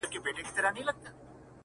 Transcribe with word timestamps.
د 0.03 0.03
سترگو 0.03 0.19
توره 0.23 0.43
سـتــا 0.49 0.69
بـلا 0.75 0.91
واخلـمـه، 0.93 1.11